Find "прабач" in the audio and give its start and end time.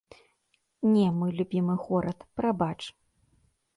2.41-2.77